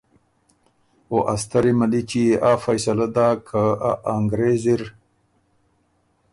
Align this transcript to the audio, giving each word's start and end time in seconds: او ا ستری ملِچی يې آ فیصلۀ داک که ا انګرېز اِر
او 1.09 1.17
ا 1.33 1.35
ستری 1.41 1.73
ملِچی 1.79 2.21
يې 2.29 2.35
آ 2.49 2.51
فیصلۀ 2.63 3.07
داک 3.15 3.39
که 3.47 3.63
ا 3.89 3.91
انګرېز 4.13 4.63
اِر 4.71 4.81